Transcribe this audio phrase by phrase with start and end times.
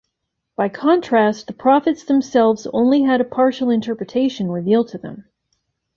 [0.55, 5.25] By contrast, the prophets themselves only had a partial interpretation revealed to them.